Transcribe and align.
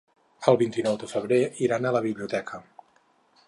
El 0.51 0.55
vint-i-nou 0.61 0.97
de 1.03 1.09
febrer 1.11 1.39
iran 1.67 1.85
a 1.85 1.91
la 1.99 2.03
biblioteca. 2.09 2.63